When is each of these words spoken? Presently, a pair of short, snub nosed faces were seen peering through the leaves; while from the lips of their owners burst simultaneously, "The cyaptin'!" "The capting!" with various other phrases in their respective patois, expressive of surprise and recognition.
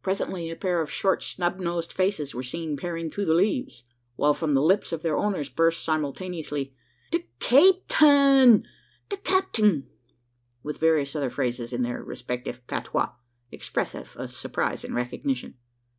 Presently, 0.00 0.48
a 0.48 0.56
pair 0.56 0.80
of 0.80 0.90
short, 0.90 1.22
snub 1.22 1.58
nosed 1.60 1.92
faces 1.92 2.34
were 2.34 2.42
seen 2.42 2.78
peering 2.78 3.10
through 3.10 3.26
the 3.26 3.34
leaves; 3.34 3.84
while 4.14 4.32
from 4.32 4.54
the 4.54 4.62
lips 4.62 4.90
of 4.90 5.02
their 5.02 5.18
owners 5.18 5.50
burst 5.50 5.84
simultaneously, 5.84 6.74
"The 7.12 7.26
cyaptin'!" 7.40 8.64
"The 9.10 9.18
capting!" 9.18 9.84
with 10.62 10.78
various 10.78 11.14
other 11.14 11.28
phrases 11.28 11.74
in 11.74 11.82
their 11.82 12.02
respective 12.02 12.66
patois, 12.66 13.12
expressive 13.52 14.16
of 14.16 14.32
surprise 14.32 14.82
and 14.82 14.94
recognition. 14.94 15.58